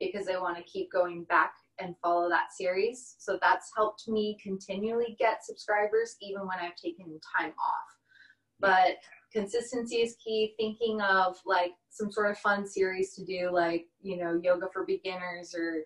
[0.00, 3.16] because they want to keep going back and follow that series.
[3.18, 7.96] So that's helped me continually get subscribers even when I've taken time off.
[8.60, 8.96] But
[9.32, 10.54] consistency is key.
[10.58, 14.84] Thinking of like some sort of fun series to do, like, you know, yoga for
[14.84, 15.82] beginners or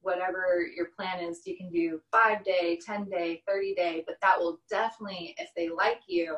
[0.00, 1.42] whatever your plan is.
[1.44, 5.68] You can do five day, 10 day, 30 day, but that will definitely, if they
[5.68, 6.36] like you,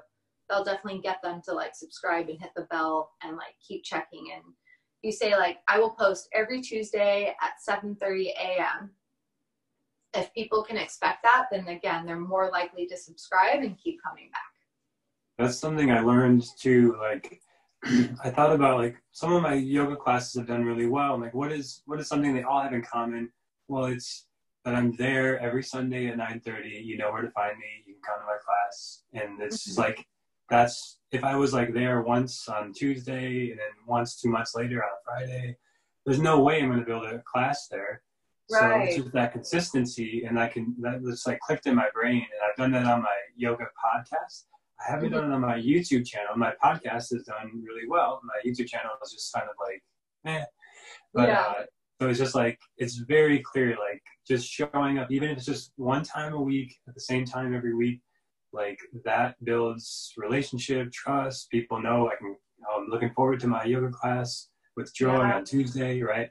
[0.49, 4.33] they'll definitely get them to like subscribe and hit the bell and like keep checking
[4.35, 4.43] and
[5.03, 8.91] you say like i will post every tuesday at 7.30 a.m
[10.15, 14.31] if people can expect that then again they're more likely to subscribe and keep coming
[14.31, 14.43] back.
[15.37, 17.41] That's something i learned too like
[18.25, 21.15] i thought about like some of my yoga classes have done really well.
[21.15, 23.31] I'm like what is what is something they all have in common?
[23.69, 24.27] Well it's
[24.65, 27.85] that i'm there every sunday at 9.30 you know where to find me.
[27.87, 29.03] You can come to my class.
[29.13, 29.81] And it's mm-hmm.
[29.81, 30.07] like
[30.51, 34.83] that's if I was like there once on Tuesday and then once two months later
[34.83, 35.57] on a Friday,
[36.05, 38.03] there's no way I'm going to build a class there.
[38.51, 38.61] Right.
[38.61, 42.23] So it's just that consistency, and I can that just like clicked in my brain,
[42.23, 44.45] and I've done that on my yoga podcast.
[44.81, 45.17] I haven't mm-hmm.
[45.17, 46.35] done it on my YouTube channel.
[46.37, 48.23] My podcast has done really well.
[48.25, 49.83] My YouTube channel is just kind of like,
[50.25, 50.45] eh.
[51.13, 51.41] But yeah.
[51.41, 51.63] uh,
[52.01, 55.73] so it's just like it's very clear, like just showing up, even if it's just
[55.77, 58.01] one time a week at the same time every week,
[58.59, 61.51] like that builds relationship, trust.
[61.51, 62.37] People know I can.
[62.77, 65.37] I'm looking forward to my yoga class with Joy yeah.
[65.37, 66.29] on Tuesday, right?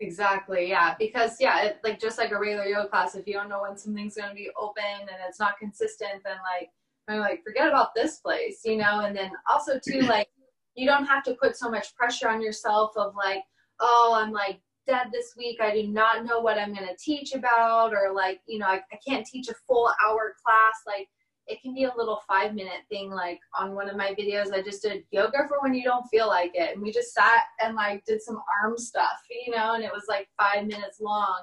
[0.00, 0.68] Exactly.
[0.68, 0.94] Yeah.
[0.98, 3.76] Because yeah, it, like just like a regular yoga class, if you don't know when
[3.76, 6.68] something's going to be open and it's not consistent, then like
[7.08, 9.00] I'm like forget about this place, you know.
[9.00, 10.28] And then also too, like
[10.74, 13.42] you don't have to put so much pressure on yourself of like,
[13.80, 15.60] oh, I'm like dead this week.
[15.60, 18.80] I do not know what I'm going to teach about, or like, you know, I,
[18.92, 20.74] I can't teach a full hour class.
[20.86, 21.08] Like,
[21.46, 23.10] it can be a little five minute thing.
[23.10, 26.26] Like, on one of my videos, I just did yoga for when you don't feel
[26.26, 26.74] like it.
[26.74, 30.04] And we just sat and like did some arm stuff, you know, and it was
[30.08, 31.42] like five minutes long.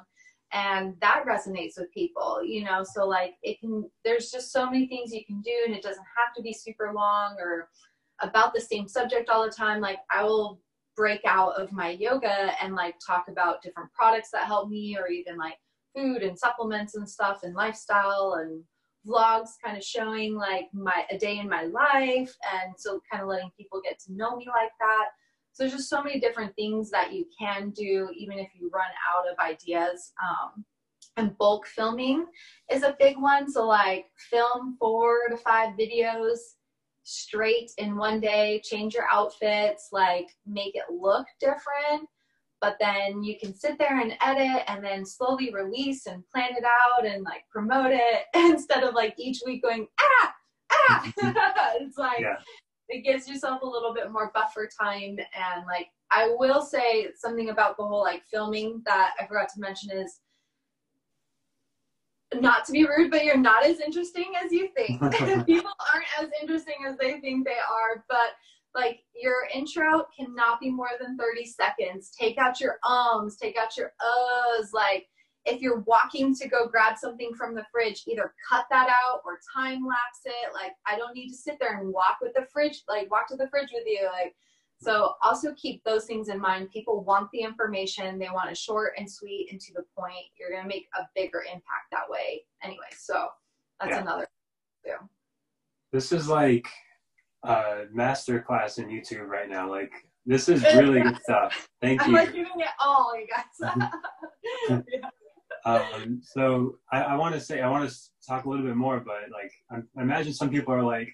[0.53, 2.83] And that resonates with people, you know.
[2.83, 6.03] So, like, it can, there's just so many things you can do, and it doesn't
[6.17, 7.69] have to be super long or
[8.21, 9.81] about the same subject all the time.
[9.81, 10.59] Like, I will
[10.95, 15.07] break out of my yoga and like talk about different products that help me or
[15.07, 15.57] even like
[15.95, 18.63] food and supplements and stuff and lifestyle and
[19.07, 23.29] vlogs kind of showing like my a day in my life and so kind of
[23.29, 25.05] letting people get to know me like that.
[25.53, 28.91] So there's just so many different things that you can do even if you run
[29.11, 30.63] out of ideas um,
[31.17, 32.25] and bulk filming
[32.71, 33.51] is a big one.
[33.51, 36.37] So like film four to five videos
[37.03, 42.07] straight in one day, change your outfits, like make it look different.
[42.59, 46.63] But then you can sit there and edit and then slowly release and plan it
[46.63, 50.33] out and like promote it instead of like each week going, ah,
[50.71, 51.11] ah.
[51.81, 52.35] it's like, yeah.
[52.89, 55.17] it gives yourself a little bit more buffer time.
[55.17, 59.59] And like, I will say something about the whole like filming that I forgot to
[59.59, 60.19] mention is
[62.35, 65.01] not to be rude, but you're not as interesting as you think.
[65.45, 68.35] People aren't as interesting as they think they are, but
[68.73, 72.11] like your intro cannot be more than 30 seconds.
[72.17, 74.67] Take out your ums, take out your uhs.
[74.73, 75.07] Like
[75.45, 79.39] if you're walking to go grab something from the fridge, either cut that out or
[79.53, 80.53] time lapse it.
[80.53, 83.35] Like I don't need to sit there and walk with the fridge, like walk to
[83.35, 84.07] the fridge with you.
[84.11, 84.35] Like
[84.81, 86.71] so also keep those things in mind.
[86.71, 88.17] People want the information.
[88.17, 90.25] They want it short and sweet and to the point.
[90.39, 92.89] You're going to make a bigger impact that way anyway.
[92.97, 93.27] So
[93.79, 94.01] that's yeah.
[94.01, 94.27] another
[94.83, 94.95] too.
[95.91, 96.67] This is like
[97.43, 99.69] a master class in YouTube right now.
[99.69, 99.91] Like
[100.25, 101.67] this is really good stuff.
[101.81, 102.07] Thank you.
[102.07, 103.79] I'm like giving it all, you guys.
[104.87, 105.09] yeah.
[105.65, 107.95] um, so I, I want to say, I want to
[108.27, 111.09] talk a little bit more, but like, I, I imagine some people are like,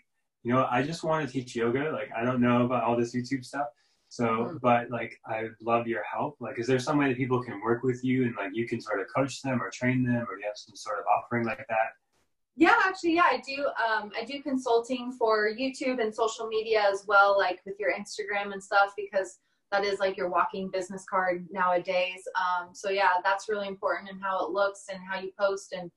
[0.48, 1.92] you know, I just want to teach yoga.
[1.92, 3.68] Like, I don't know about all this YouTube stuff.
[4.08, 4.58] So, mm-hmm.
[4.62, 6.38] but like, I love your help.
[6.40, 8.80] Like, is there some way that people can work with you and like you can
[8.80, 11.46] sort of coach them or train them, or do you have some sort of offering
[11.46, 11.90] like that?
[12.56, 13.66] Yeah, actually, yeah, I do.
[13.66, 18.54] Um, I do consulting for YouTube and social media as well, like with your Instagram
[18.54, 19.40] and stuff, because
[19.74, 22.24] that is like your walking business card nowadays.
[22.40, 25.92] Um, so yeah, that's really important and how it looks and how you post and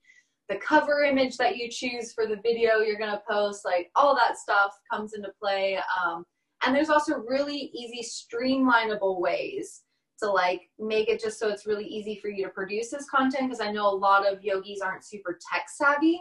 [0.50, 4.36] the cover image that you choose for the video you're gonna post, like all that
[4.36, 5.78] stuff comes into play.
[5.78, 6.24] Um,
[6.66, 9.82] and there's also really easy streamlinable ways
[10.18, 13.48] to like make it just so it's really easy for you to produce this content
[13.48, 16.20] because I know a lot of yogis aren't super tech savvy.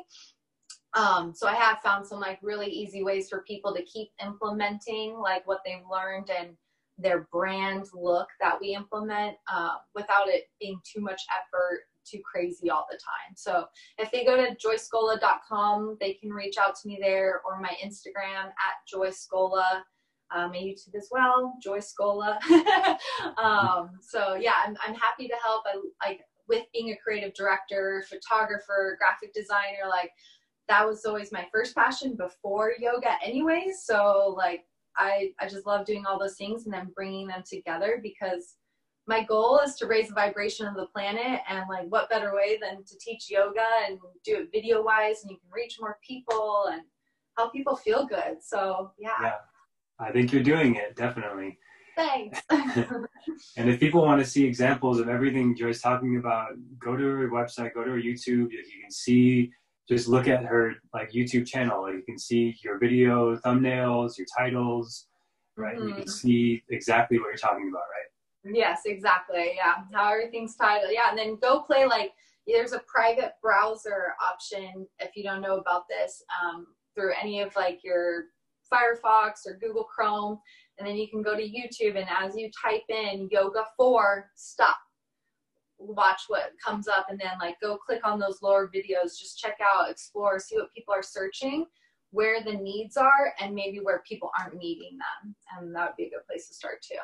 [0.94, 5.18] Um, so I have found some like really easy ways for people to keep implementing
[5.18, 6.52] like what they've learned and
[7.00, 12.70] their brand look that we implement uh, without it being too much effort too crazy
[12.70, 13.36] all the time.
[13.36, 13.66] So
[13.98, 18.46] if they go to joyscola.com, they can reach out to me there or my Instagram
[18.46, 19.82] at joyscola
[20.32, 22.38] um, and YouTube as well, Joy Scola.
[23.38, 25.64] um, so yeah, I'm, I'm happy to help.
[25.66, 30.12] I like with being a creative director, photographer, graphic designer, like
[30.68, 33.84] that was always my first passion before yoga anyways.
[33.84, 34.66] So like
[34.98, 38.56] I, I just love doing all those things and then bringing them together because
[39.10, 42.60] my goal is to raise the vibration of the planet and like what better way
[42.62, 46.68] than to teach yoga and do it video wise and you can reach more people
[46.72, 46.84] and
[47.36, 48.38] help people feel good.
[48.40, 49.16] So yeah.
[49.20, 49.34] yeah.
[50.00, 51.58] I think you're doing it, definitely.
[51.96, 52.40] Thanks.
[52.52, 57.30] and if people want to see examples of everything Joy's talking about, go to her
[57.30, 58.52] website, go to her YouTube.
[58.52, 59.52] You can see,
[59.90, 61.92] just look at her like YouTube channel.
[61.92, 65.08] You can see your video thumbnails, your titles,
[65.58, 65.76] right?
[65.76, 65.88] Mm-hmm.
[65.88, 66.10] You can mm-hmm.
[66.12, 68.09] see exactly what you're talking about, right?
[68.46, 69.54] Yes, exactly.
[69.56, 70.92] Yeah, how everything's titled.
[70.94, 72.14] Yeah, and then go play like
[72.48, 77.56] there's a private browser option if you don't know about this um, through any of
[77.56, 78.26] like your
[78.72, 80.40] Firefox or Google Chrome,
[80.78, 84.78] and then you can go to YouTube and as you type in yoga for stop,
[85.78, 89.58] watch what comes up, and then like go click on those lower videos, just check
[89.62, 91.66] out, explore, see what people are searching,
[92.12, 96.06] where the needs are, and maybe where people aren't meeting them, and that would be
[96.06, 96.98] a good place to start too.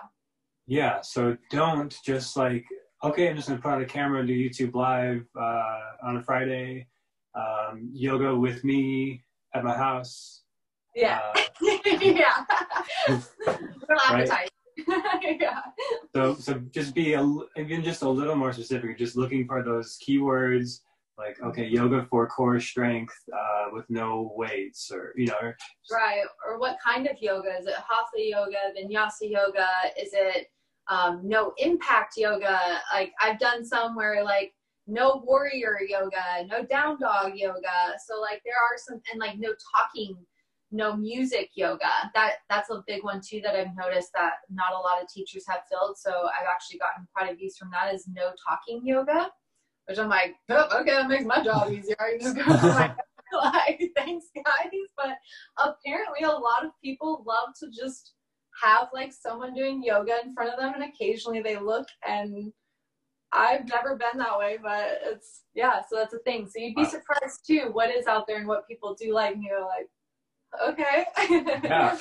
[0.67, 2.65] Yeah, so don't just like
[3.03, 6.23] okay, I'm just gonna put on a camera and do YouTube live uh, on a
[6.23, 6.87] Friday,
[7.35, 9.23] um, yoga with me
[9.53, 10.43] at my house
[10.95, 11.19] yeah.
[11.35, 11.41] Uh,
[12.01, 12.45] yeah.
[13.89, 14.49] right?
[15.39, 15.61] yeah.
[16.15, 17.21] So, so just be a,
[17.57, 18.97] even just a little more specific.
[18.97, 20.79] Just looking for those keywords
[21.17, 25.53] like okay, yoga for core strength uh, with no weights, or you know.
[25.91, 26.23] Right.
[26.45, 27.75] Or what kind of yoga is it?
[27.75, 29.67] Hatha yoga, Vinyasa yoga?
[29.97, 30.47] Is it
[30.89, 32.59] um, no impact yoga?
[32.93, 34.53] Like I've done some where like
[34.87, 37.97] no warrior yoga, no down dog yoga.
[38.07, 40.15] So like there are some and like no talking
[40.71, 42.11] no music yoga.
[42.13, 45.45] That that's a big one too that I've noticed that not a lot of teachers
[45.47, 45.97] have filled.
[45.97, 49.29] So I've actually gotten quite a views from that is no talking yoga,
[49.87, 51.95] which I'm like, oh, okay, that makes my job easier.
[51.99, 52.41] I just go
[53.41, 54.71] like, thanks guys.
[54.97, 55.17] But
[55.57, 58.14] apparently a lot of people love to just
[58.61, 62.51] have like someone doing yoga in front of them and occasionally they look and
[63.31, 66.47] I've never been that way, but it's yeah, so that's a thing.
[66.47, 69.43] So you'd be surprised too what is out there and what people do like and
[69.43, 69.89] you're like,
[70.63, 71.05] Okay.
[71.63, 71.97] yeah.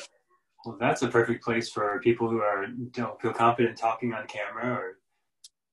[0.64, 4.72] Well, that's a perfect place for people who are don't feel confident talking on camera
[4.72, 4.98] or.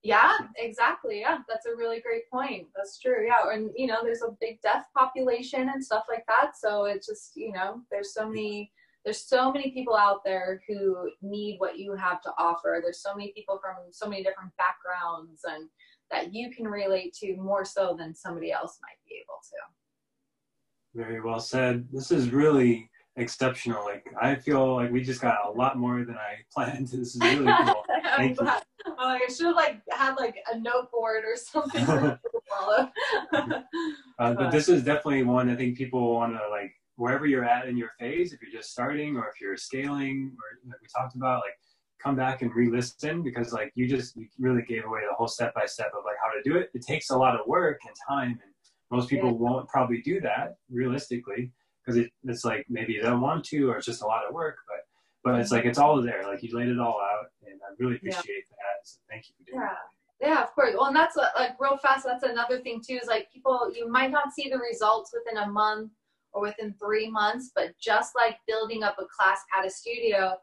[0.04, 1.20] Yeah, exactly.
[1.20, 2.66] Yeah, that's a really great point.
[2.74, 3.24] That's true.
[3.24, 6.56] Yeah, and you know, there's a big deaf population and stuff like that.
[6.60, 8.72] So it's just you know, there's so many
[9.04, 12.80] there's so many people out there who need what you have to offer.
[12.82, 15.68] There's so many people from so many different backgrounds and
[16.10, 21.04] that you can relate to more so than somebody else might be able to.
[21.04, 21.88] Very well said.
[21.90, 23.84] This is really exceptional.
[23.84, 26.88] Like I feel like we just got a lot more than I planned.
[26.88, 27.84] This is really cool.
[28.16, 28.46] Thank you.
[28.86, 32.90] Oh, I should have like had like a note board or something to follow.
[33.32, 37.66] uh, but this is definitely one I think people want to like wherever you're at
[37.66, 38.32] in your phase.
[38.32, 41.58] If you're just starting or if you're scaling, or like we talked about, like
[42.00, 45.52] come back and re-listen because like you just you really gave away the whole step
[45.54, 46.70] by step of like how to do it.
[46.74, 48.52] It takes a lot of work and time and
[48.90, 49.36] most people yeah.
[49.36, 51.50] won't probably do that realistically
[51.84, 54.32] because it, it's like maybe they don't want to or it's just a lot of
[54.32, 54.56] work.
[54.68, 54.80] But
[55.24, 56.22] but it's like it's all there.
[56.24, 58.56] Like you laid it all out, and I really appreciate yeah.
[58.62, 58.78] that.
[58.84, 59.68] So thank you for doing yeah.
[59.68, 60.28] that.
[60.28, 60.74] Yeah, of course.
[60.76, 62.04] Well, and that's like real fast.
[62.04, 62.98] That's another thing too.
[63.02, 65.90] Is like people, you might not see the results within a month
[66.32, 70.34] or within three months, but just like building up a class at a studio,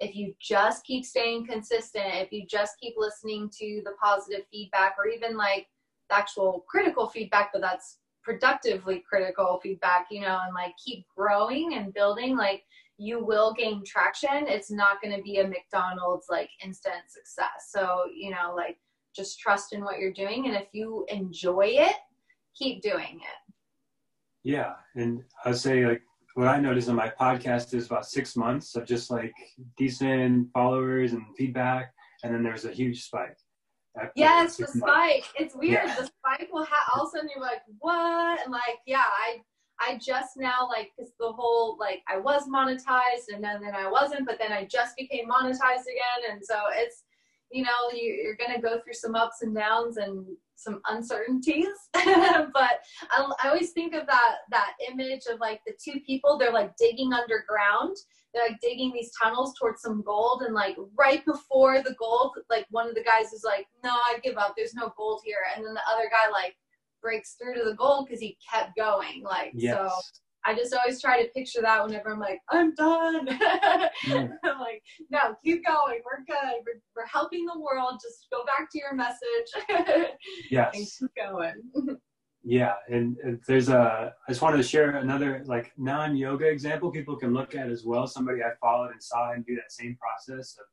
[0.00, 4.96] if you just keep staying consistent, if you just keep listening to the positive feedback,
[4.98, 5.66] or even like
[6.10, 11.94] actual critical feedback, but that's productively critical feedback, you know, and like keep growing and
[11.94, 12.64] building, like
[12.98, 14.46] you will gain traction.
[14.48, 17.70] It's not going to be a McDonald's like instant success.
[17.70, 18.78] So, you know, like
[19.14, 20.46] just trust in what you're doing.
[20.46, 21.96] And if you enjoy it,
[22.54, 23.45] keep doing it.
[24.46, 24.74] Yeah.
[24.94, 26.02] And I'd say like
[26.34, 29.34] what I noticed on my podcast is about six months of just like
[29.76, 31.92] decent followers and feedback.
[32.22, 33.36] And then there's a huge spike.
[34.14, 35.24] Yes, the spike.
[35.36, 35.82] It's weird.
[35.86, 35.96] Yeah.
[35.96, 38.40] The spike will have all of a sudden you're like, what?
[38.44, 39.40] And like, yeah, I
[39.80, 43.90] I just now like because the whole like I was monetized and then then I
[43.90, 47.04] wasn't, but then I just became monetized again, and so it's
[47.50, 50.24] you know you're gonna go through some ups and downs and
[50.56, 52.80] some uncertainties but
[53.10, 56.76] I, I always think of that that image of like the two people they're like
[56.76, 57.96] digging underground
[58.34, 62.66] they're like digging these tunnels towards some gold and like right before the gold like
[62.70, 65.64] one of the guys is like no i give up there's no gold here and
[65.64, 66.56] then the other guy like
[67.06, 69.22] breaks through to the gold because he kept going.
[69.22, 69.76] Like yes.
[69.76, 69.90] so
[70.44, 73.28] I just always try to picture that whenever I'm like, I'm done.
[74.06, 74.32] mm.
[75.16, 76.00] No, keep going.
[76.04, 76.62] We're good.
[76.66, 78.00] We're, we're helping the world.
[78.02, 80.10] Just go back to your message.
[80.50, 80.74] yes.
[80.74, 81.96] And keep going.
[82.44, 82.74] yeah.
[82.88, 87.16] And, and, there's a, I just wanted to share another like non yoga example people
[87.16, 88.06] can look at as well.
[88.06, 90.66] Somebody I followed and saw him do that same process of,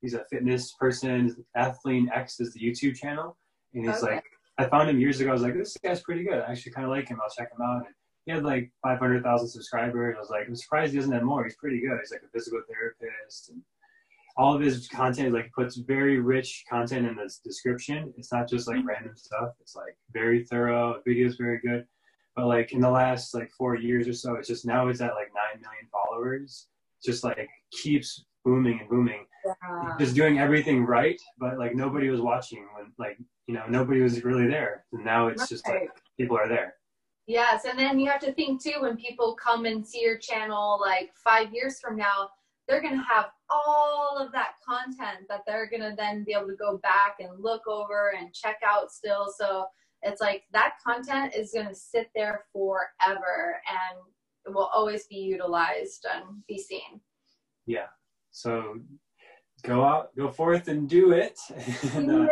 [0.00, 1.36] he's a fitness person.
[1.56, 3.36] Athlean X is the YouTube channel.
[3.74, 4.14] And he's okay.
[4.14, 4.24] like,
[4.56, 5.30] I found him years ago.
[5.30, 6.38] I was like, this guy's pretty good.
[6.38, 7.20] I actually kind of like him.
[7.22, 7.84] I'll check him out.
[7.84, 7.94] And
[8.24, 10.16] he had like 500,000 subscribers.
[10.16, 11.44] I was like, I'm surprised he doesn't have more.
[11.44, 11.98] He's pretty good.
[12.00, 13.50] He's like a physical therapist.
[13.50, 13.62] And
[14.36, 18.12] all of his content, like, puts very rich content in the description.
[18.16, 18.88] It's not just like mm-hmm.
[18.88, 19.50] random stuff.
[19.60, 21.00] It's like very thorough.
[21.04, 21.86] The video's very good.
[22.36, 25.14] But like in the last like four years or so, it's just now it's at
[25.14, 26.68] like 9 million followers.
[27.04, 29.26] Just like keeps booming and booming.
[29.44, 29.96] Yeah.
[29.98, 34.22] Just doing everything right, but like nobody was watching when like you know, nobody was
[34.22, 34.84] really there.
[34.92, 35.48] And now it's right.
[35.48, 36.74] just like people are there.
[37.26, 40.78] Yes, and then you have to think too when people come and see your channel
[40.80, 42.30] like five years from now,
[42.70, 46.78] they're gonna have all of that content that they're gonna then be able to go
[46.78, 49.26] back and look over and check out still.
[49.36, 49.66] So
[50.02, 53.98] it's like that content is gonna sit there forever and
[54.46, 57.00] it will always be utilized and be seen.
[57.66, 57.88] Yeah.
[58.30, 58.78] So
[59.64, 61.38] go out, go forth and do it.
[61.94, 62.28] and, uh,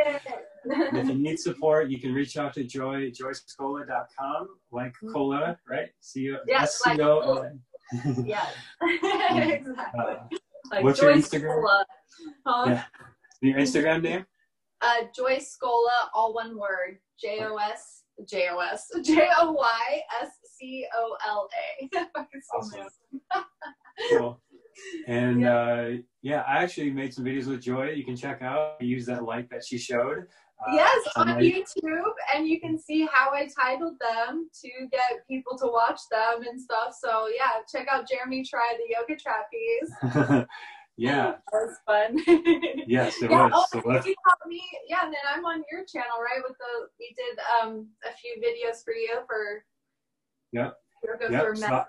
[0.64, 5.12] if you need support, you can reach out to Joy, joyscola.com, like mm-hmm.
[5.12, 5.88] cola, right?
[6.00, 6.98] C O yes, like
[8.24, 9.76] Yes, exactly.
[9.98, 10.14] Uh,
[10.70, 11.84] like what's Joy your Instagram?
[12.46, 12.64] Huh?
[12.68, 12.84] Yeah.
[13.40, 14.26] Your Instagram name?
[14.80, 16.98] Uh, Joy Scola, all one word.
[17.20, 21.48] J O S J O S J O Y S C O L
[21.80, 22.06] A.
[22.54, 22.88] Awesome.
[24.10, 24.40] cool.
[25.06, 25.54] And yeah.
[25.54, 25.90] Uh,
[26.22, 28.76] yeah, I actually made some videos with Joy you can check out.
[28.80, 30.26] I use that light that she showed.
[30.60, 35.56] Uh, yes, on YouTube, and you can see how I titled them to get people
[35.58, 36.96] to watch them and stuff.
[37.00, 40.46] So yeah, check out Jeremy try the yoga trapeze.
[40.96, 42.18] yeah, that was fun.
[42.88, 43.52] yes, it yeah, was.
[43.54, 44.62] Oh, so you helped me.
[44.88, 46.42] Yeah, and then I'm on your channel, right?
[46.42, 49.64] With the we did um a few videos for you for.
[50.52, 50.70] Yeah.
[51.04, 51.44] Yoga yep.
[51.44, 51.84] for so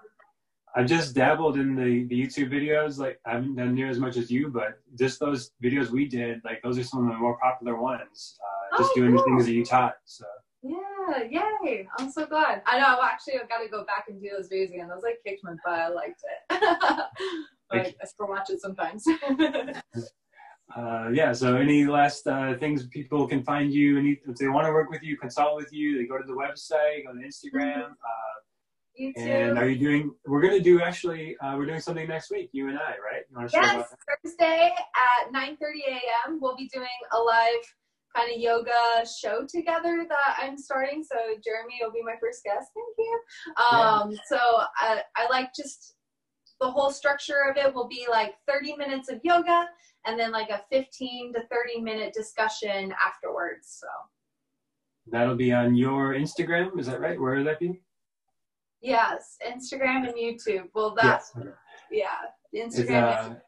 [0.75, 2.97] I've just dabbled in the, the YouTube videos.
[2.97, 6.41] Like I haven't done near as much as you, but just those videos we did,
[6.45, 8.37] like those are some of the more popular ones.
[8.41, 9.19] Uh, just oh, doing cool.
[9.19, 9.95] the things that you taught.
[10.05, 10.25] So.
[10.61, 11.23] Yeah,
[11.63, 11.87] yay!
[11.97, 12.61] I'm so glad.
[12.65, 12.99] I know.
[13.01, 14.89] Actually, I've got to go back and do those videos again.
[14.89, 15.79] Those like kicked my butt.
[15.79, 16.59] I liked it.
[17.69, 19.05] but I still watch it sometimes.
[20.75, 21.31] uh, yeah.
[21.33, 23.97] So, any last uh, things people can find you?
[23.97, 26.33] Any if they want to work with you, consult with you, they go to the
[26.33, 27.75] website, go to Instagram.
[27.75, 27.91] Mm-hmm.
[27.91, 28.39] Uh,
[28.99, 29.21] you too.
[29.21, 30.11] And are you doing?
[30.25, 31.37] We're gonna do actually.
[31.39, 32.49] Uh, we're doing something next week.
[32.51, 33.23] You and I, right?
[33.29, 35.55] You want to yes, Thursday at 9:30
[35.87, 36.39] a.m.
[36.41, 37.75] We'll be doing a live
[38.15, 41.03] kind of yoga show together that I'm starting.
[41.03, 42.69] So Jeremy will be my first guest.
[42.75, 43.19] Thank you.
[43.57, 44.17] Um, yeah.
[44.27, 44.37] So
[44.77, 45.95] I, I like just
[46.59, 49.67] the whole structure of it will be like 30 minutes of yoga
[50.05, 53.79] and then like a 15 to 30 minute discussion afterwards.
[53.79, 53.87] So
[55.07, 56.79] that'll be on your Instagram.
[56.79, 57.19] Is that right?
[57.19, 57.79] Where will that be?
[58.81, 60.69] Yes, Instagram and YouTube.
[60.73, 61.33] Well, that's
[61.91, 62.07] yes.
[62.53, 63.41] yeah, Instagram.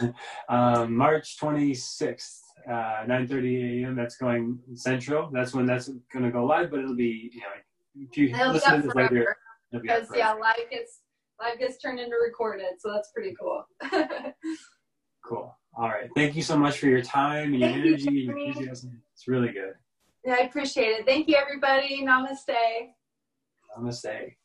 [0.00, 0.08] Uh,
[0.48, 3.96] um, March 26th, uh, 9:30 a.m.
[3.96, 5.30] That's going central.
[5.32, 8.52] That's when that's going to go live, but it'll be you know if you it'll
[8.52, 9.36] listen to this later.
[9.72, 11.00] Because yeah, live gets
[11.40, 13.64] live gets turned into recorded, so that's pretty cool.
[15.24, 15.56] cool.
[15.76, 16.10] All right.
[16.16, 19.00] Thank you so much for your time and your Thank energy you, and your enthusiasm.
[19.14, 19.74] It's really good.
[20.24, 21.06] Yeah, I appreciate it.
[21.06, 22.04] Thank you, everybody.
[22.04, 22.90] Namaste.
[23.76, 24.36] Namaste